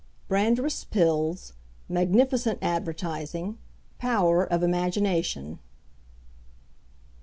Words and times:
BRANDRETH'S 0.29 0.85
PILLS. 0.85 1.53
MAGNIFICENT 1.87 2.57
ADVERTISING. 2.63 3.59
POWER 3.99 4.45
OF 4.51 4.63
IMAGINATION. 4.63 5.59